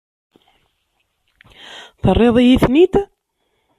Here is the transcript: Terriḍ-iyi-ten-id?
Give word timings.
Terriḍ-iyi-ten-id? 2.01 2.93